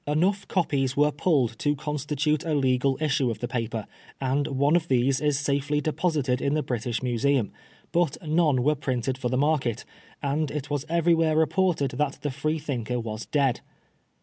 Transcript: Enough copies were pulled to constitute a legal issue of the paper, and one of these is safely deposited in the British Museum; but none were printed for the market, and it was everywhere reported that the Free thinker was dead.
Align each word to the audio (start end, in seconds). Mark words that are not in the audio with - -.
Enough 0.07 0.47
copies 0.47 0.97
were 0.97 1.11
pulled 1.11 1.59
to 1.59 1.75
constitute 1.75 2.43
a 2.43 2.55
legal 2.55 2.97
issue 2.99 3.29
of 3.29 3.37
the 3.37 3.47
paper, 3.47 3.85
and 4.19 4.47
one 4.47 4.75
of 4.75 4.87
these 4.87 5.21
is 5.21 5.37
safely 5.37 5.79
deposited 5.79 6.41
in 6.41 6.55
the 6.55 6.63
British 6.63 7.03
Museum; 7.03 7.51
but 7.91 8.17
none 8.27 8.63
were 8.63 8.73
printed 8.73 9.15
for 9.15 9.29
the 9.29 9.37
market, 9.37 9.85
and 10.23 10.49
it 10.49 10.71
was 10.71 10.87
everywhere 10.89 11.35
reported 11.37 11.91
that 11.91 12.17
the 12.23 12.31
Free 12.31 12.57
thinker 12.57 12.99
was 12.99 13.27
dead. 13.27 13.61